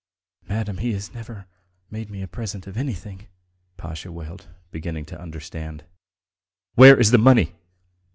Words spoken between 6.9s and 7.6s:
is the money?